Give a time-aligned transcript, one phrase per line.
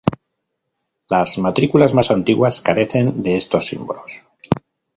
[1.09, 4.23] Las matrículas más antiguas carecen de estos símbolos.